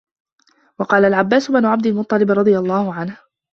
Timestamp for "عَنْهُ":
2.93-3.17